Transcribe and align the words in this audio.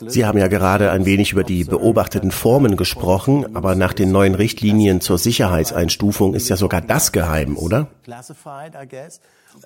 Sie 0.00 0.24
haben 0.24 0.38
ja 0.38 0.48
gerade 0.48 0.90
ein 0.90 1.06
wenig 1.06 1.30
über 1.30 1.44
die 1.44 1.62
beobachteten 1.62 2.32
Formen 2.32 2.76
gesprochen, 2.76 3.54
aber 3.54 3.76
nach 3.76 3.92
den 3.92 4.10
neuen 4.10 4.34
Richtlinien 4.34 5.00
zur 5.00 5.18
Sicherheitseinstufung 5.18 6.34
ist 6.34 6.48
ja 6.48 6.56
sogar 6.56 6.80
das 6.80 7.12
geheim, 7.12 7.56
oder? 7.56 7.86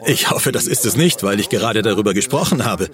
Ich 0.05 0.31
hoffe, 0.31 0.53
das 0.53 0.67
ist 0.67 0.85
es 0.85 0.99
nicht, 0.99 1.23
weil 1.23 1.41
ich 1.41 1.49
gerade 1.49 1.81
darüber 1.81 2.13
gesprochen 2.13 2.67
habe. 2.67 2.91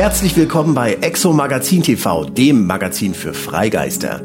Herzlich 0.00 0.34
willkommen 0.34 0.72
bei 0.72 0.94
Exo 1.02 1.34
Magazin 1.34 1.82
TV, 1.82 2.24
dem 2.24 2.66
Magazin 2.66 3.12
für 3.12 3.34
Freigeister. 3.34 4.22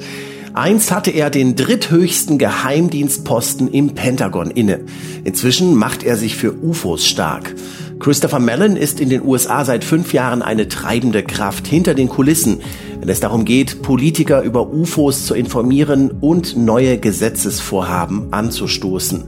Einst 0.54 0.90
hatte 0.94 1.12
er 1.12 1.30
den 1.30 1.58
dritthöchsten 1.58 2.38
Geheimdienstposten 2.38 3.70
im 3.70 3.94
Pentagon 3.94 4.52
inne. 4.52 4.85
Inzwischen 5.26 5.76
macht 5.76 6.04
er 6.04 6.16
sich 6.16 6.38
für 6.38 6.54
UFOs 6.63 7.05
stark. 7.05 7.54
Christopher 7.99 8.40
Mellon 8.40 8.77
ist 8.77 9.02
in 9.02 9.09
den 9.09 9.26
USA 9.26 9.66
seit 9.66 9.84
fünf 9.84 10.13
Jahren 10.13 10.41
eine 10.41 10.70
treibende 10.70 11.23
Kraft 11.23 11.68
hinter 11.68 11.94
den 11.94 12.07
Kulissen, 12.07 12.62
wenn 13.02 13.10
es 13.10 13.20
darum 13.20 13.44
geht, 13.44 13.82
Politiker 13.82 14.44
über 14.44 14.71
UFOs 14.71 15.26
zu 15.26 15.34
informieren 15.35 16.10
und 16.21 16.55
neue 16.55 16.99
Gesetzesvorhaben 16.99 18.32
anzustoßen. 18.32 19.26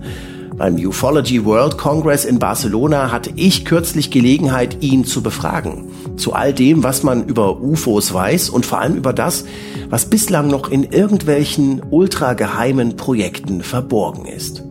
Beim 0.56 0.76
Ufology 0.76 1.46
World 1.46 1.78
Congress 1.78 2.26
in 2.26 2.40
Barcelona 2.40 3.12
hatte 3.12 3.32
ich 3.36 3.64
kürzlich 3.66 4.10
Gelegenheit, 4.10 4.78
ihn 4.82 5.06
zu 5.06 5.22
befragen. 5.22 5.92
Zu 6.18 6.34
all 6.34 6.54
dem, 6.54 6.84
was 6.84 7.04
man 7.04 7.26
über 7.26 7.62
UFOs 7.62 8.14
weiß 8.14 8.50
und 8.50 8.66
vor 8.66 8.80
allem 8.80 8.96
über 8.96 9.14
das, 9.14 9.46
was 9.90 10.10
bislang 10.10 10.48
noch 10.48 10.70
in 10.70 10.84
irgendwelchen 10.84 11.82
ultrageheimen 11.90 12.98
Projekten 12.98 13.62
verborgen 13.62 14.26
ist. 14.26 14.67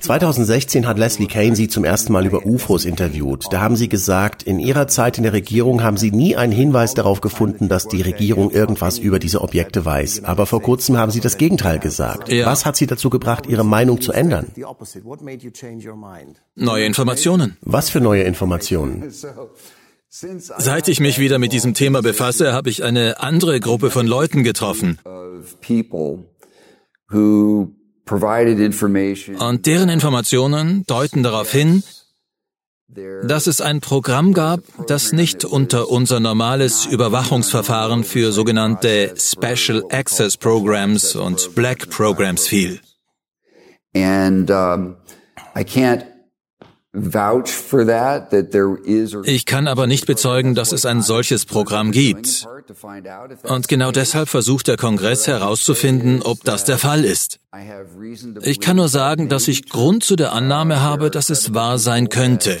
2016 0.00 0.86
hat 0.86 0.98
Leslie 0.98 1.26
Kane 1.26 1.56
Sie 1.56 1.68
zum 1.68 1.84
ersten 1.84 2.12
Mal 2.12 2.26
über 2.26 2.44
UFOs 2.46 2.84
interviewt. 2.84 3.46
Da 3.50 3.60
haben 3.60 3.76
Sie 3.76 3.88
gesagt, 3.88 4.42
in 4.42 4.58
Ihrer 4.58 4.88
Zeit 4.88 5.18
in 5.18 5.24
der 5.24 5.32
Regierung 5.32 5.82
haben 5.82 5.96
Sie 5.96 6.10
nie 6.10 6.36
einen 6.36 6.52
Hinweis 6.52 6.94
darauf 6.94 7.20
gefunden, 7.20 7.68
dass 7.68 7.88
die 7.88 8.02
Regierung 8.02 8.50
irgendwas 8.50 8.98
über 8.98 9.18
diese 9.18 9.40
Objekte 9.40 9.84
weiß. 9.84 10.24
Aber 10.24 10.46
vor 10.46 10.62
kurzem 10.62 10.96
haben 10.96 11.10
Sie 11.10 11.20
das 11.20 11.38
Gegenteil 11.38 11.78
gesagt. 11.78 12.28
Ja. 12.28 12.46
Was 12.46 12.64
hat 12.66 12.76
Sie 12.76 12.86
dazu 12.86 13.10
gebracht, 13.10 13.46
Ihre 13.46 13.64
Meinung 13.64 14.00
zu 14.00 14.12
ändern? 14.12 14.46
Neue 16.54 16.84
Informationen. 16.84 17.56
Was 17.62 17.90
für 17.90 18.00
neue 18.00 18.22
Informationen? 18.22 19.12
Seit 20.08 20.88
ich 20.88 21.00
mich 21.00 21.18
wieder 21.18 21.38
mit 21.38 21.52
diesem 21.52 21.72
Thema 21.72 22.02
befasse, 22.02 22.52
habe 22.52 22.68
ich 22.68 22.84
eine 22.84 23.20
andere 23.20 23.60
Gruppe 23.60 23.90
von 23.90 24.06
Leuten 24.06 24.44
getroffen. 24.44 24.98
Und 28.06 29.66
deren 29.66 29.88
Informationen 29.88 30.84
deuten 30.86 31.22
darauf 31.22 31.50
hin, 31.52 31.82
dass 33.24 33.46
es 33.46 33.60
ein 33.60 33.80
Programm 33.80 34.34
gab, 34.34 34.60
das 34.86 35.12
nicht 35.12 35.44
unter 35.44 35.88
unser 35.88 36.20
normales 36.20 36.84
Überwachungsverfahren 36.86 38.04
für 38.04 38.32
sogenannte 38.32 39.14
Special 39.16 39.84
Access 39.90 40.36
Programs 40.36 41.16
und 41.16 41.54
Black 41.54 41.88
Programs 41.88 42.48
fiel. 42.48 42.80
And 43.94 44.50
um, 44.50 44.96
I 45.54 45.64
can't 45.64 46.11
ich 49.24 49.46
kann 49.46 49.66
aber 49.66 49.86
nicht 49.86 50.06
bezeugen, 50.06 50.54
dass 50.54 50.72
es 50.72 50.84
ein 50.84 51.00
solches 51.00 51.46
Programm 51.46 51.90
gibt. 51.90 52.46
Und 53.44 53.68
genau 53.68 53.92
deshalb 53.92 54.28
versucht 54.28 54.68
der 54.68 54.76
Kongress 54.76 55.26
herauszufinden, 55.26 56.20
ob 56.20 56.44
das 56.44 56.64
der 56.64 56.76
Fall 56.76 57.06
ist. 57.06 57.40
Ich 58.42 58.60
kann 58.60 58.76
nur 58.76 58.88
sagen, 58.88 59.30
dass 59.30 59.48
ich 59.48 59.70
Grund 59.70 60.04
zu 60.04 60.16
der 60.16 60.32
Annahme 60.32 60.82
habe, 60.82 61.10
dass 61.10 61.30
es 61.30 61.54
wahr 61.54 61.78
sein 61.78 62.10
könnte. 62.10 62.58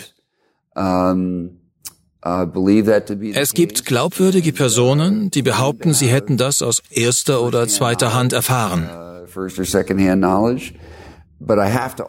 Es 3.34 3.52
gibt 3.52 3.84
glaubwürdige 3.84 4.52
Personen, 4.54 5.30
die 5.30 5.42
behaupten, 5.42 5.92
sie 5.92 6.06
hätten 6.06 6.38
das 6.38 6.62
aus 6.62 6.82
erster 6.88 7.42
oder 7.42 7.68
zweiter 7.68 8.14
Hand 8.14 8.32
erfahren. 8.32 8.88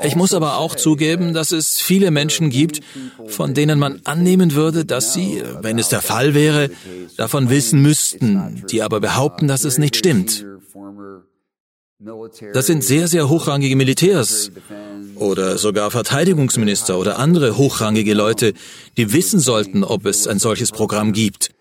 Ich 0.04 0.16
muss 0.16 0.34
aber 0.34 0.58
auch 0.58 0.76
zugeben, 0.76 1.34
dass 1.34 1.52
es 1.52 1.82
viele 1.82 2.12
Menschen 2.12 2.50
gibt, 2.50 2.82
von 3.28 3.54
denen 3.54 3.80
man 3.80 4.02
annehmen 4.04 4.54
würde, 4.54 4.86
dass 4.86 5.14
sie, 5.14 5.42
wenn 5.62 5.80
es 5.80 5.90
der 5.90 6.02
Fall 6.02 6.34
wäre, 6.34 6.70
davon 7.18 7.50
wissen 7.50 7.82
müssten, 7.82 8.64
die 8.70 8.82
aber 8.82 9.00
behaupten, 9.00 9.48
dass 9.48 9.64
es 9.64 9.78
nicht 9.78 9.96
stimmt. 9.96 10.46
Das 12.54 12.66
sind 12.66 12.84
sehr, 12.84 13.08
sehr 13.08 13.30
hochrangige 13.30 13.76
Militärs 13.78 14.52
oder 15.16 15.58
sogar 15.58 15.90
Verteidigungsminister 15.90 17.00
oder 17.00 17.18
andere 17.18 17.58
hochrangige 17.58 18.14
Leute, 18.14 18.54
die 18.98 19.14
wissen 19.14 19.40
sollten, 19.40 19.84
ob 19.84 20.06
es 20.06 20.28
ein 20.28 20.40
solches 20.40 20.72
Programm 20.72 21.14
gibt. 21.14 21.53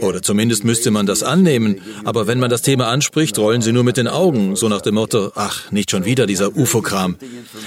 Oder 0.00 0.22
zumindest 0.22 0.64
müsste 0.64 0.90
man 0.90 1.06
das 1.06 1.22
annehmen. 1.22 1.80
Aber 2.04 2.26
wenn 2.26 2.38
man 2.38 2.50
das 2.50 2.62
Thema 2.62 2.88
anspricht, 2.88 3.38
rollen 3.38 3.62
sie 3.62 3.72
nur 3.72 3.84
mit 3.84 3.96
den 3.96 4.08
Augen, 4.08 4.56
so 4.56 4.68
nach 4.68 4.80
dem 4.80 4.94
Motto, 4.94 5.32
ach, 5.34 5.70
nicht 5.70 5.90
schon 5.90 6.04
wieder 6.04 6.26
dieser 6.26 6.56
UFO-Kram. 6.56 7.16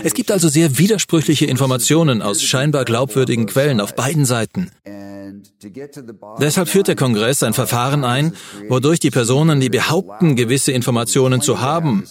Es 0.03 0.13
gibt 0.13 0.31
also 0.31 0.47
sehr 0.47 0.77
widersprüchliche 0.77 1.45
Informationen 1.45 2.21
aus 2.21 2.41
scheinbar 2.41 2.85
glaubwürdigen 2.85 3.45
Quellen 3.45 3.79
auf 3.81 3.95
beiden 3.95 4.25
Seiten. 4.25 4.71
Deshalb 6.39 6.67
führt 6.67 6.87
der 6.87 6.95
Kongress 6.95 7.41
ein 7.41 7.53
Verfahren 7.53 8.03
ein, 8.03 8.33
wodurch 8.67 8.99
die 8.99 9.09
Personen, 9.09 9.59
die 9.59 9.69
behaupten, 9.69 10.35
gewisse 10.35 10.71
Informationen 10.71 11.41
zu 11.41 11.59
haben, 11.59 12.05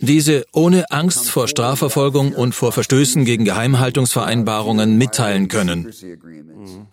diese 0.00 0.44
ohne 0.52 0.90
Angst 0.90 1.30
vor 1.30 1.48
Strafverfolgung 1.48 2.32
und 2.32 2.54
vor 2.54 2.72
Verstößen 2.72 3.24
gegen 3.24 3.44
Geheimhaltungsvereinbarungen 3.44 4.96
mitteilen 4.98 5.48
können. 5.48 5.92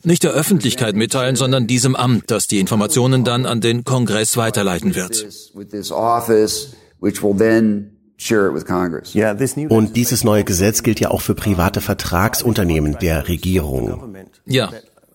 Nicht 0.03 0.23
der 0.23 0.31
Öffentlichkeit 0.31 0.95
mitteilen, 0.95 1.35
sondern 1.35 1.67
diesem 1.67 1.95
Amt, 1.95 2.31
das 2.39 2.47
die 2.47 2.61
Informationen 2.61 3.25
dann 3.25 3.45
an 3.45 3.59
den 3.59 3.83
Kongress 3.83 4.37
weiterleiten 4.37 4.95
wird. 4.95 5.27
Und 9.69 9.95
dieses 9.97 10.23
neue 10.23 10.43
Gesetz 10.45 10.83
gilt 10.83 11.01
ja 11.01 11.11
auch 11.11 11.19
für 11.19 11.35
private 11.35 11.81
Vertragsunternehmen 11.81 12.97
der 13.01 13.27
Regierung. 13.27 14.15
Ja. 14.45 14.71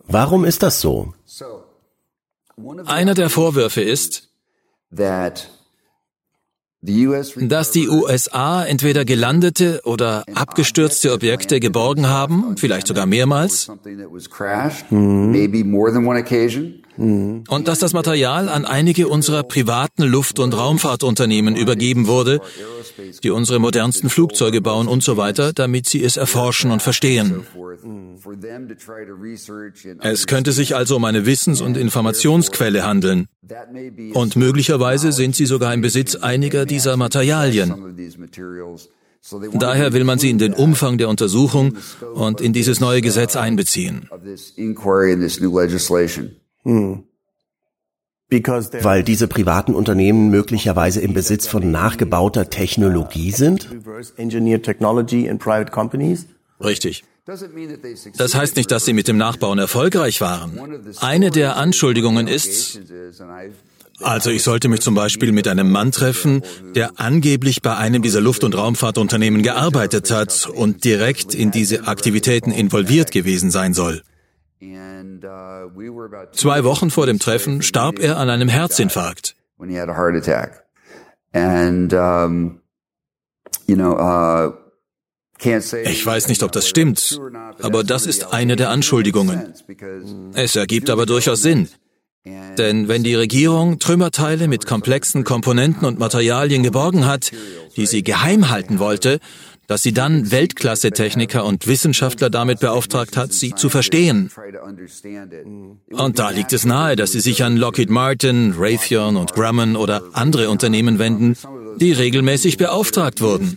Warum 0.07 0.45
ist 0.45 0.63
das 0.63 0.83
so? 0.83 1.15
Einer 2.85 3.15
der 3.15 3.31
Vorwürfe 3.31 3.81
ist, 3.81 4.29
dass 7.41 7.71
die 7.71 7.89
USA 7.89 8.65
entweder 8.65 9.05
gelandete 9.05 9.81
oder 9.85 10.25
abgestürzte 10.35 11.13
Objekte 11.13 11.61
geborgen 11.61 12.09
haben, 12.09 12.57
vielleicht 12.57 12.87
sogar 12.87 13.07
mehrmals, 13.07 13.71
und 16.97 17.65
dass 17.65 17.79
das 17.81 17.93
Material 17.93 18.49
an 18.49 18.65
einige 18.65 19.09
unserer 19.09 19.43
privaten 19.43 20.05
Luft- 20.05 20.39
und 20.39 20.57
Raumfahrtunternehmen 20.57 21.57
übergeben 21.57 22.07
wurde, 22.07 22.41
die 23.23 23.31
unsere 23.31 23.59
modernsten 23.59 24.11
Flugzeuge 24.11 24.61
bauen 24.61 24.87
und 24.87 25.03
so 25.03 25.17
weiter, 25.17 25.53
damit 25.53 25.89
sie 25.89 26.05
es 26.05 26.17
erforschen 26.17 26.71
und 26.71 26.83
verstehen. 26.83 27.45
Es 30.01 30.27
könnte 30.27 30.53
sich 30.53 30.77
also 30.77 30.97
um 30.97 31.05
eine 31.05 31.27
Wissens- 31.27 31.61
und 31.61 31.77
Informationsquelle 31.77 32.85
handeln. 32.85 33.29
Und 34.15 34.37
möglicherweise 34.37 35.13
sind 35.13 35.37
sie 35.37 35.47
sogar 35.47 35.75
im 35.75 35.83
Besitz 35.83 36.15
einiger 36.15 36.65
dieser 36.75 36.97
Materialien. 36.97 37.71
Daher 39.55 39.93
will 39.93 40.05
man 40.05 40.19
sie 40.19 40.31
in 40.31 40.39
den 40.39 40.53
Umfang 40.53 40.99
der 40.99 41.09
Untersuchung 41.09 41.77
und 42.15 42.41
in 42.41 42.53
dieses 42.53 42.81
neue 42.81 43.01
Gesetz 43.01 43.37
einbeziehen. 43.37 44.09
Hm. 46.65 47.05
Weil 48.83 49.05
diese 49.05 49.29
privaten 49.29 49.75
Unternehmen 49.75 50.31
möglicherweise 50.31 51.01
im 51.01 51.15
Besitz 51.15 51.47
von 51.47 51.71
nachgebauter 51.71 52.51
Technologie 52.51 53.31
sind? 53.31 53.69
Richtig. 56.61 57.05
Das 58.17 58.35
heißt 58.35 58.57
nicht, 58.57 58.71
dass 58.71 58.85
sie 58.85 58.93
mit 58.93 59.09
dem 59.09 59.17
Nachbauen 59.17 59.59
erfolgreich 59.59 60.21
waren. 60.21 60.59
Eine 61.01 61.31
der 61.31 61.57
Anschuldigungen 61.57 62.27
ist, 62.27 62.81
also 64.05 64.31
ich 64.31 64.43
sollte 64.43 64.69
mich 64.69 64.81
zum 64.81 64.95
Beispiel 64.95 65.33
mit 65.33 65.49
einem 65.49 65.71
Mann 65.71 65.93
treffen, 65.93 66.43
der 66.75 67.01
angeblich 67.01 67.63
bei 67.63 67.77
einem 67.77 68.03
dieser 68.03 68.21
Luft- 68.21 68.45
und 68.45 68.57
Raumfahrtunternehmen 68.57 69.43
gearbeitet 69.43 70.11
hat 70.11 70.47
und 70.47 70.85
direkt 70.85 71.35
in 71.35 71.51
diese 71.51 71.87
Aktivitäten 71.87 72.51
involviert 72.51 73.11
gewesen 73.11 73.51
sein 73.51 73.75
soll. 73.75 74.03
Zwei 76.33 76.65
Wochen 76.65 76.91
vor 76.91 77.07
dem 77.07 77.19
Treffen 77.19 77.63
starb 77.63 77.99
er 77.99 78.19
an 78.19 78.31
einem 78.31 78.49
Herzinfarkt. 78.49 79.37
Ich 85.85 86.07
weiß 86.07 86.29
nicht, 86.29 86.43
ob 86.43 86.53
das 86.53 86.69
stimmt, 86.69 87.21
aber 87.61 87.85
das 87.85 88.07
ist 88.07 88.33
eine 88.33 88.57
der 88.57 88.71
Anschuldigungen. 88.71 89.53
Es 90.35 90.57
ergibt 90.57 90.91
aber 90.91 91.07
durchaus 91.07 91.43
Sinn. 91.43 91.69
Denn 92.27 92.89
wenn 92.89 93.03
die 93.03 93.15
Regierung 93.15 93.79
Trümmerteile 93.79 94.49
mit 94.49 94.65
komplexen 94.65 95.25
Komponenten 95.25 95.87
und 95.87 95.99
Materialien 95.99 96.63
geborgen 96.63 97.05
hat, 97.05 97.33
die 97.77 97.85
sie 97.85 98.03
geheim 98.03 98.49
halten 98.49 98.79
wollte, 98.79 99.19
dass 99.67 99.83
sie 99.83 99.93
dann 99.93 100.31
Weltklasse-Techniker 100.31 101.45
und 101.45 101.67
Wissenschaftler 101.67 102.31
damit 102.31 102.61
beauftragt 102.61 103.19
hat, 103.19 103.33
sie 103.33 103.55
zu 103.55 103.69
verstehen. 103.69 104.31
Und 105.91 106.19
da 106.19 106.31
liegt 106.31 106.53
es 106.55 106.65
nahe, 106.65 106.97
dass 106.97 107.13
sie 107.13 107.21
sich 107.21 107.45
an 107.45 107.57
Lockheed 107.59 107.91
Martin, 107.91 108.55
Raytheon 108.57 109.17
und 109.17 109.35
Grumman 109.35 109.77
oder 109.77 110.03
andere 110.13 110.49
Unternehmen 110.49 110.99
wenden, 110.99 111.37
die 111.77 111.93
regelmäßig 111.93 112.57
beauftragt 112.57 113.21
wurden. 113.21 113.57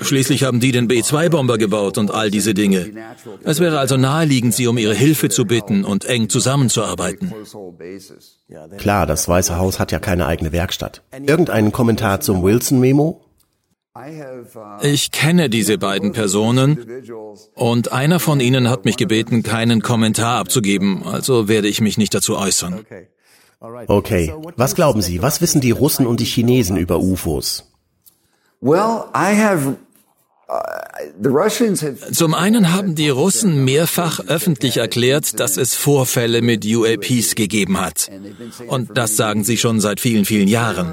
Schließlich 0.00 0.44
haben 0.44 0.60
die 0.60 0.72
den 0.72 0.88
B-2-Bomber 0.88 1.56
gebaut 1.56 1.96
und 1.96 2.10
all 2.10 2.30
diese 2.30 2.54
Dinge. 2.54 2.90
Es 3.44 3.60
wäre 3.60 3.78
also 3.78 3.96
naheliegend, 3.96 4.54
sie 4.54 4.66
um 4.66 4.76
ihre 4.76 4.94
Hilfe 4.94 5.28
zu 5.28 5.46
bitten 5.46 5.84
und 5.84 6.04
eng 6.04 6.28
zusammenzuarbeiten. 6.28 7.32
Klar, 8.78 9.06
das 9.06 9.28
Weiße 9.28 9.56
Haus 9.56 9.78
hat 9.78 9.92
ja 9.92 9.98
keine 9.98 10.26
eigene 10.26 10.52
Werkstatt. 10.52 11.02
Irgendeinen 11.12 11.72
Kommentar 11.72 12.20
zum 12.20 12.42
Wilson-Memo? 12.42 13.24
Ich 14.82 15.10
kenne 15.10 15.50
diese 15.50 15.78
beiden 15.78 16.12
Personen 16.12 16.78
und 17.54 17.92
einer 17.92 18.20
von 18.20 18.38
ihnen 18.40 18.68
hat 18.68 18.84
mich 18.84 18.96
gebeten, 18.96 19.42
keinen 19.42 19.82
Kommentar 19.82 20.38
abzugeben, 20.38 21.02
also 21.04 21.48
werde 21.48 21.68
ich 21.68 21.80
mich 21.80 21.98
nicht 21.98 22.14
dazu 22.14 22.36
äußern. 22.36 22.84
Okay, 23.88 24.32
was 24.56 24.74
glauben 24.74 25.02
Sie, 25.02 25.22
was 25.22 25.40
wissen 25.40 25.60
die 25.60 25.72
Russen 25.72 26.06
und 26.06 26.20
die 26.20 26.24
Chinesen 26.24 26.76
über 26.76 26.98
UFOs? 27.00 27.69
Have 28.62 29.76
zum 32.12 32.34
einen 32.34 32.72
haben 32.72 32.96
die 32.96 33.08
Russen 33.08 33.64
mehrfach 33.64 34.20
öffentlich 34.26 34.78
erklärt, 34.78 35.38
dass 35.38 35.56
es 35.56 35.76
Vorfälle 35.76 36.42
mit 36.42 36.66
UAPs 36.66 37.36
gegeben 37.36 37.80
hat. 37.80 38.10
Und 38.66 38.98
das 38.98 39.16
sagen 39.16 39.44
sie 39.44 39.56
schon 39.56 39.80
seit 39.80 40.00
vielen, 40.00 40.24
vielen 40.24 40.48
Jahren. 40.48 40.92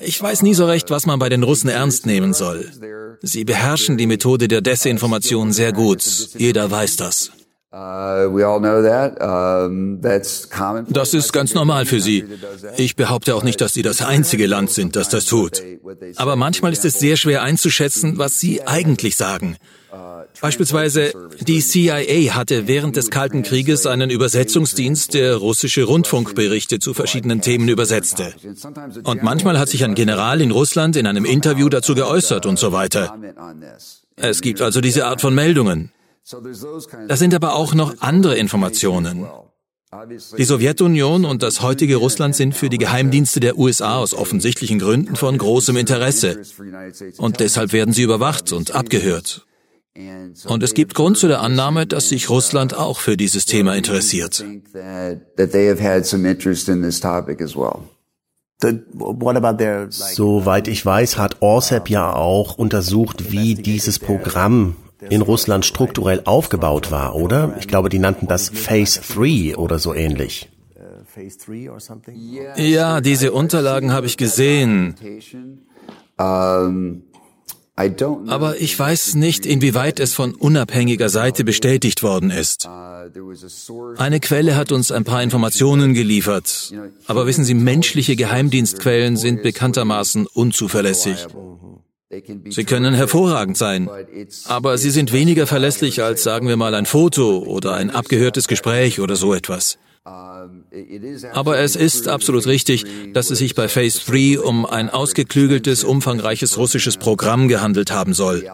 Ich 0.00 0.20
weiß 0.20 0.42
nie 0.42 0.54
so 0.54 0.66
recht, 0.66 0.90
was 0.90 1.06
man 1.06 1.20
bei 1.20 1.28
den 1.28 1.44
Russen 1.44 1.70
ernst 1.70 2.04
nehmen 2.04 2.34
soll. 2.34 2.68
Sie 3.22 3.44
beherrschen 3.44 3.96
die 3.96 4.08
Methode 4.08 4.48
der 4.48 4.60
Desinformation 4.60 5.52
sehr 5.52 5.72
gut. 5.72 6.02
Jeder 6.36 6.70
weiß 6.70 6.96
das. 6.96 7.30
Uh, 7.76 8.30
das 10.90 11.12
ist 11.12 11.32
ganz 11.32 11.54
normal 11.54 11.86
für 11.86 12.00
sie. 12.00 12.24
Ich 12.76 12.94
behaupte 12.94 13.34
auch 13.34 13.42
nicht, 13.42 13.60
dass 13.60 13.74
sie 13.74 13.82
das 13.82 14.00
einzige 14.00 14.46
Land 14.46 14.70
sind, 14.70 14.94
das 14.94 15.08
das 15.08 15.26
tut. 15.26 15.60
Aber 16.14 16.36
manchmal 16.36 16.72
ist 16.72 16.84
es 16.84 17.00
sehr 17.00 17.16
schwer 17.16 17.42
einzuschätzen, 17.42 18.16
was 18.16 18.38
sie 18.38 18.62
eigentlich 18.64 19.16
sagen. 19.16 19.56
Beispielsweise 20.40 21.14
die 21.40 21.60
CIA 21.60 22.36
hatte 22.36 22.68
während 22.68 22.94
des 22.94 23.10
Kalten 23.10 23.42
Krieges 23.42 23.86
einen 23.86 24.10
Übersetzungsdienst, 24.10 25.14
der 25.14 25.34
russische 25.34 25.82
Rundfunkberichte 25.82 26.78
zu 26.78 26.94
verschiedenen 26.94 27.40
Themen 27.40 27.68
übersetzte. 27.68 28.34
Und 29.02 29.24
manchmal 29.24 29.58
hat 29.58 29.68
sich 29.68 29.82
ein 29.82 29.96
General 29.96 30.40
in 30.40 30.52
Russland 30.52 30.94
in 30.94 31.08
einem 31.08 31.24
Interview 31.24 31.68
dazu 31.68 31.96
geäußert 31.96 32.46
und 32.46 32.56
so 32.56 32.70
weiter. 32.70 33.18
Es 34.14 34.42
gibt 34.42 34.60
also 34.60 34.80
diese 34.80 35.06
Art 35.06 35.20
von 35.20 35.34
Meldungen. 35.34 35.90
Da 37.08 37.16
sind 37.16 37.34
aber 37.34 37.54
auch 37.54 37.74
noch 37.74 38.00
andere 38.00 38.36
Informationen. 38.36 39.26
Die 40.38 40.44
Sowjetunion 40.44 41.24
und 41.24 41.42
das 41.42 41.62
heutige 41.62 41.96
Russland 41.96 42.34
sind 42.34 42.54
für 42.54 42.68
die 42.68 42.78
Geheimdienste 42.78 43.40
der 43.40 43.58
USA 43.58 43.98
aus 43.98 44.14
offensichtlichen 44.14 44.78
Gründen 44.78 45.16
von 45.16 45.38
großem 45.38 45.76
Interesse. 45.76 46.42
Und 47.18 47.40
deshalb 47.40 47.72
werden 47.72 47.94
sie 47.94 48.02
überwacht 48.02 48.52
und 48.52 48.74
abgehört. 48.74 49.46
Und 50.46 50.62
es 50.64 50.74
gibt 50.74 50.94
Grund 50.94 51.16
zu 51.18 51.28
der 51.28 51.40
Annahme, 51.40 51.86
dass 51.86 52.08
sich 52.08 52.28
Russland 52.28 52.74
auch 52.74 52.98
für 52.98 53.16
dieses 53.16 53.46
Thema 53.46 53.76
interessiert. 53.76 54.44
Soweit 59.90 60.68
ich 60.68 60.86
weiß, 60.86 61.18
hat 61.18 61.42
ORSEP 61.42 61.90
ja 61.90 62.12
auch 62.12 62.58
untersucht, 62.58 63.30
wie 63.30 63.54
dieses 63.54 63.98
Programm 64.00 64.76
in 65.10 65.22
Russland 65.22 65.64
strukturell 65.64 66.22
aufgebaut 66.24 66.90
war, 66.90 67.14
oder? 67.14 67.56
Ich 67.58 67.68
glaube, 67.68 67.88
die 67.88 67.98
nannten 67.98 68.26
das 68.26 68.48
Phase 68.48 69.00
3 69.14 69.56
oder 69.56 69.78
so 69.78 69.94
ähnlich. 69.94 70.48
Ja, 72.56 73.00
diese 73.00 73.32
Unterlagen 73.32 73.92
habe 73.92 74.06
ich 74.06 74.16
gesehen. 74.16 74.94
Aber 77.76 78.60
ich 78.60 78.78
weiß 78.78 79.14
nicht, 79.14 79.46
inwieweit 79.46 79.98
es 79.98 80.14
von 80.14 80.34
unabhängiger 80.34 81.08
Seite 81.08 81.42
bestätigt 81.44 82.04
worden 82.04 82.30
ist. 82.30 82.68
Eine 83.96 84.20
Quelle 84.20 84.56
hat 84.56 84.70
uns 84.70 84.92
ein 84.92 85.04
paar 85.04 85.22
Informationen 85.22 85.94
geliefert. 85.94 86.72
Aber 87.06 87.26
wissen 87.26 87.44
Sie, 87.44 87.54
menschliche 87.54 88.14
Geheimdienstquellen 88.16 89.16
sind 89.16 89.42
bekanntermaßen 89.42 90.26
unzuverlässig. 90.26 91.26
Sie 92.50 92.64
können 92.64 92.94
hervorragend 92.94 93.56
sein, 93.56 93.88
aber 94.46 94.78
sie 94.78 94.90
sind 94.90 95.12
weniger 95.12 95.46
verlässlich 95.46 96.02
als, 96.02 96.22
sagen 96.22 96.48
wir 96.48 96.56
mal, 96.56 96.74
ein 96.74 96.86
Foto 96.86 97.38
oder 97.38 97.74
ein 97.74 97.90
abgehörtes 97.90 98.48
Gespräch 98.48 99.00
oder 99.00 99.16
so 99.16 99.34
etwas. 99.34 99.78
Aber 101.32 101.58
es 101.58 101.76
ist 101.76 102.08
absolut 102.08 102.46
richtig, 102.46 102.84
dass 103.14 103.30
es 103.30 103.38
sich 103.38 103.54
bei 103.54 103.68
Phase 103.68 104.00
3 104.06 104.38
um 104.40 104.66
ein 104.66 104.90
ausgeklügeltes, 104.90 105.82
umfangreiches 105.82 106.58
russisches 106.58 106.98
Programm 106.98 107.48
gehandelt 107.48 107.90
haben 107.90 108.12
soll. 108.12 108.44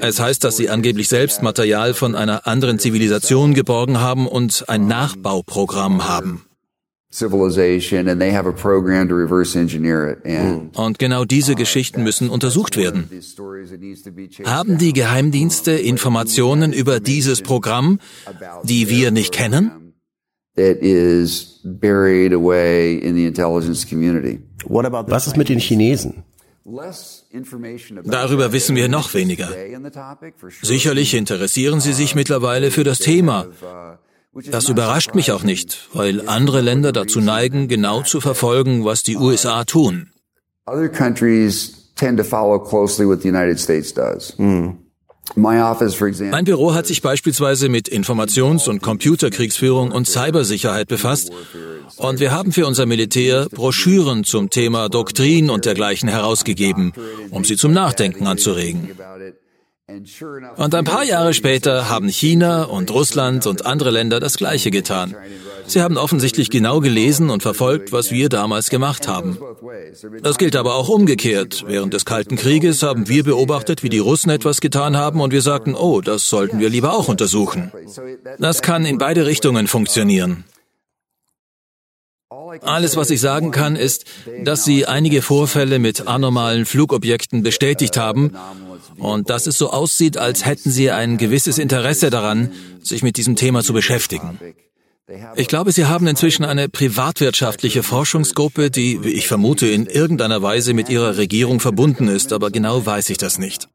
Es 0.00 0.20
heißt, 0.20 0.44
dass 0.44 0.56
sie 0.56 0.68
angeblich 0.68 1.08
selbst 1.08 1.42
Material 1.42 1.94
von 1.94 2.14
einer 2.14 2.46
anderen 2.46 2.78
Zivilisation 2.78 3.54
geborgen 3.54 3.98
haben 3.98 4.28
und 4.28 4.68
ein 4.68 4.86
Nachbauprogramm 4.86 6.06
haben. 6.06 6.44
Und 10.74 10.98
genau 10.98 11.24
diese 11.24 11.54
Geschichten 11.54 12.02
müssen 12.02 12.28
untersucht 12.28 12.76
werden. 12.76 13.08
Haben 14.44 14.78
die 14.78 14.92
Geheimdienste 14.92 15.72
Informationen 15.72 16.72
über 16.72 16.98
dieses 16.98 17.40
Programm, 17.42 18.00
die 18.64 18.88
wir 18.88 19.12
nicht 19.12 19.32
kennen? 19.32 19.94
Was 25.06 25.26
ist 25.26 25.36
mit 25.36 25.48
den 25.48 25.58
Chinesen? 25.58 26.24
Darüber 28.04 28.52
wissen 28.52 28.74
wir 28.76 28.88
noch 28.88 29.12
weniger. 29.14 29.48
Sicherlich 30.62 31.14
interessieren 31.14 31.80
sie 31.80 31.92
sich 31.92 32.14
mittlerweile 32.14 32.70
für 32.70 32.84
das 32.84 32.98
Thema. 33.00 33.46
Das 34.50 34.68
überrascht 34.68 35.14
mich 35.14 35.30
auch 35.32 35.44
nicht, 35.44 35.88
weil 35.92 36.28
andere 36.28 36.60
Länder 36.60 36.92
dazu 36.92 37.20
neigen, 37.20 37.68
genau 37.68 38.02
zu 38.02 38.20
verfolgen, 38.20 38.84
was 38.84 39.02
die 39.02 39.16
USA 39.16 39.64
tun. 39.64 40.10
Other 40.66 40.88
countries 40.88 41.92
tend 41.94 42.18
to 42.18 42.24
follow 42.24 42.58
closely 42.58 43.06
what 43.06 43.22
the 43.22 43.28
United 43.28 43.60
States 43.60 43.92
does. 43.92 44.34
Mm. 44.38 44.70
Mein 45.36 46.44
Büro 46.44 46.74
hat 46.74 46.86
sich 46.86 47.00
beispielsweise 47.00 47.68
mit 47.68 47.88
Informations- 47.88 48.68
und 48.68 48.82
Computerkriegsführung 48.82 49.90
und 49.90 50.06
Cybersicherheit 50.06 50.86
befasst 50.86 51.32
und 51.96 52.20
wir 52.20 52.30
haben 52.30 52.52
für 52.52 52.66
unser 52.66 52.84
Militär 52.86 53.48
Broschüren 53.50 54.24
zum 54.24 54.50
Thema 54.50 54.88
Doktrin 54.88 55.48
und 55.48 55.64
dergleichen 55.64 56.08
herausgegeben, 56.08 56.92
um 57.30 57.42
sie 57.44 57.56
zum 57.56 57.72
Nachdenken 57.72 58.26
anzuregen. 58.26 58.90
Und 59.86 60.74
ein 60.74 60.84
paar 60.84 61.04
Jahre 61.04 61.34
später 61.34 61.90
haben 61.90 62.08
China 62.08 62.64
und 62.64 62.90
Russland 62.90 63.46
und 63.46 63.66
andere 63.66 63.90
Länder 63.90 64.18
das 64.18 64.38
Gleiche 64.38 64.70
getan. 64.70 65.14
Sie 65.66 65.82
haben 65.82 65.98
offensichtlich 65.98 66.48
genau 66.48 66.80
gelesen 66.80 67.28
und 67.28 67.42
verfolgt, 67.42 67.92
was 67.92 68.10
wir 68.10 68.30
damals 68.30 68.70
gemacht 68.70 69.08
haben. 69.08 69.38
Das 70.22 70.38
gilt 70.38 70.56
aber 70.56 70.74
auch 70.74 70.88
umgekehrt. 70.88 71.64
Während 71.66 71.92
des 71.92 72.06
Kalten 72.06 72.36
Krieges 72.36 72.82
haben 72.82 73.08
wir 73.08 73.24
beobachtet, 73.24 73.82
wie 73.82 73.90
die 73.90 73.98
Russen 73.98 74.30
etwas 74.30 74.62
getan 74.62 74.96
haben 74.96 75.20
und 75.20 75.32
wir 75.32 75.42
sagten, 75.42 75.74
oh, 75.74 76.00
das 76.00 76.28
sollten 76.28 76.60
wir 76.60 76.70
lieber 76.70 76.94
auch 76.94 77.08
untersuchen. 77.08 77.70
Das 78.38 78.62
kann 78.62 78.86
in 78.86 78.96
beide 78.96 79.26
Richtungen 79.26 79.66
funktionieren. 79.66 80.44
Alles, 82.62 82.96
was 82.96 83.10
ich 83.10 83.20
sagen 83.20 83.50
kann, 83.50 83.76
ist, 83.76 84.06
dass 84.44 84.64
sie 84.64 84.86
einige 84.86 85.22
Vorfälle 85.22 85.78
mit 85.78 86.06
anormalen 86.06 86.66
Flugobjekten 86.66 87.42
bestätigt 87.42 87.96
haben 87.96 88.32
und 88.98 89.30
dass 89.30 89.46
es 89.46 89.58
so 89.58 89.70
aussieht, 89.70 90.16
als 90.16 90.44
hätten 90.44 90.70
sie 90.70 90.90
ein 90.90 91.16
gewisses 91.16 91.58
Interesse 91.58 92.10
daran, 92.10 92.52
sich 92.82 93.02
mit 93.02 93.16
diesem 93.16 93.36
Thema 93.36 93.62
zu 93.62 93.72
beschäftigen. 93.72 94.38
Ich 95.36 95.48
glaube, 95.48 95.70
Sie 95.72 95.84
haben 95.84 96.06
inzwischen 96.06 96.44
eine 96.44 96.70
privatwirtschaftliche 96.70 97.82
Forschungsgruppe, 97.82 98.70
die, 98.70 99.04
wie 99.04 99.10
ich 99.10 99.28
vermute, 99.28 99.66
in 99.66 99.86
irgendeiner 99.86 100.40
Weise 100.40 100.72
mit 100.72 100.88
Ihrer 100.88 101.18
Regierung 101.18 101.60
verbunden 101.60 102.08
ist, 102.08 102.32
aber 102.32 102.50
genau 102.50 102.86
weiß 102.86 103.10
ich 103.10 103.18
das 103.18 103.38
nicht. 103.38 103.68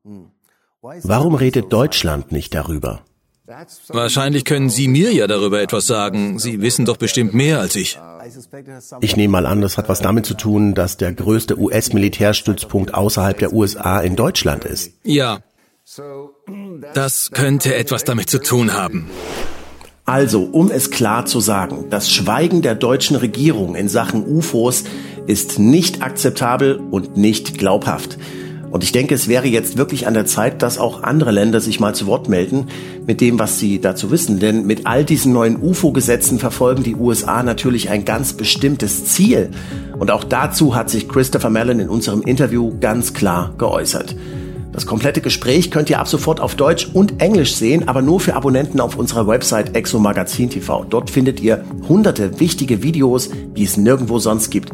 Warum 0.82 1.36
redet 1.36 1.72
Deutschland 1.72 2.32
nicht 2.32 2.56
darüber? 2.56 3.04
Wahrscheinlich 3.88 4.46
können 4.46 4.70
Sie 4.70 4.88
mir 4.88 5.12
ja 5.12 5.27
darüber 5.27 5.62
etwas 5.62 5.88
sagen. 5.88 6.38
Sie 6.39 6.62
wissen 6.62 6.86
doch 6.86 6.98
bestimmt 6.98 7.34
mehr 7.34 7.60
als 7.60 7.75
ich. 7.75 8.00
Ich 9.01 9.15
nehme 9.15 9.32
mal 9.32 9.46
an, 9.46 9.62
das 9.62 9.77
hat 9.77 9.89
was 9.89 10.01
damit 10.01 10.25
zu 10.25 10.36
tun, 10.36 10.75
dass 10.75 10.98
der 10.98 11.13
größte 11.13 11.60
US-Militärstützpunkt 11.60 12.94
außerhalb 12.94 13.38
der 13.39 13.53
USA 13.53 14.00
in 14.01 14.15
Deutschland 14.15 14.65
ist. 14.65 14.94
Ja. 15.03 15.39
Das 16.94 17.32
könnte 17.32 17.75
etwas 17.75 18.03
damit 18.03 18.29
zu 18.29 18.39
tun 18.39 18.74
haben. 18.74 19.10
Also, 20.06 20.44
um 20.44 20.72
es 20.72 20.91
klar 20.91 21.25
zu 21.25 21.39
sagen, 21.39 21.86
das 21.89 22.12
Schweigen 22.12 22.62
der 22.62 22.75
deutschen 22.75 23.15
Regierung 23.15 23.75
in 23.75 23.89
Sachen 23.89 24.25
UFOs 24.25 24.84
ist 25.27 25.60
nicht 25.60 26.01
akzeptabel 26.01 26.77
und 26.77 27.18
nicht 27.18 27.58
glaubhaft. 27.58 28.18
Und 28.72 28.84
ich 28.84 28.92
denke, 28.92 29.16
es 29.16 29.28
wäre 29.28 29.48
jetzt 29.48 29.78
wirklich 29.78 30.08
an 30.08 30.14
der 30.14 30.26
Zeit, 30.26 30.62
dass 30.62 30.78
auch 30.78 31.04
andere 31.04 31.32
Länder 31.32 31.60
sich 31.60 31.80
mal 31.80 31.96
zu 31.96 32.06
Wort 32.06 32.30
melden 32.30 32.68
mit 33.08 33.20
dem, 33.22 33.40
was 33.40 33.60
sie 33.60 33.82
dazu 33.82 34.12
wissen. 34.12 34.40
Denn 34.40 34.68
mit 34.68 34.86
all 34.86 35.04
diesen 35.04 35.34
neuen 35.34 35.62
UFO-Gesetzen 35.62 36.40
verfolgen 36.40 36.84
die 36.84 36.96
USA 36.96 37.42
natürlich 37.42 37.90
ein 37.90 38.06
ganz 38.06 38.34
bestimmtes 38.34 39.06
Ziel. 39.06 39.50
Und 39.98 40.12
auch 40.12 40.24
dazu 40.24 40.76
hat 40.76 40.90
sich 40.90 41.10
Christopher 41.10 41.50
Mellon 41.50 41.80
in 41.80 41.90
unserem 41.90 42.22
Interview 42.22 42.74
ganz 42.80 43.14
klar 43.14 43.54
geäußert. 43.58 44.16
Das 44.72 44.86
komplette 44.86 45.22
Gespräch 45.22 45.72
könnt 45.72 45.90
ihr 45.90 46.00
ab 46.00 46.08
sofort 46.08 46.40
auf 46.40 46.56
Deutsch 46.56 46.90
und 46.94 47.22
Englisch 47.22 47.56
sehen, 47.56 47.88
aber 47.88 48.04
nur 48.04 48.20
für 48.20 48.36
Abonnenten 48.36 48.80
auf 48.80 48.96
unserer 48.96 49.28
Website 49.28 49.76
Exomagazin 49.76 50.52
TV. 50.52 50.86
Dort 50.88 51.10
findet 51.10 51.40
ihr 51.40 51.66
hunderte 51.88 52.40
wichtige 52.40 52.84
Videos, 52.84 53.30
die 53.58 53.64
es 53.64 53.78
nirgendwo 53.78 54.20
sonst 54.20 54.52
gibt. 54.52 54.72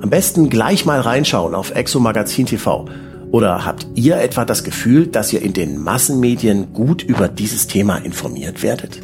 Am 0.00 0.10
besten 0.10 0.48
gleich 0.48 0.86
mal 0.86 1.00
reinschauen 1.00 1.54
auf 1.54 1.74
Exomagazin 1.74 2.46
TV. 2.46 2.86
Oder 3.32 3.64
habt 3.64 3.86
ihr 3.94 4.18
etwa 4.18 4.44
das 4.44 4.62
Gefühl, 4.62 5.06
dass 5.06 5.32
ihr 5.32 5.40
in 5.40 5.54
den 5.54 5.82
Massenmedien 5.82 6.74
gut 6.74 7.02
über 7.02 7.28
dieses 7.28 7.66
Thema 7.66 7.96
informiert 7.96 8.62
werdet? 8.62 9.00